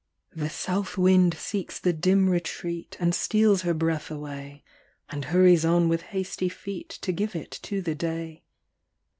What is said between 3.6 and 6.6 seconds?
her breath away, And hurries on with hasty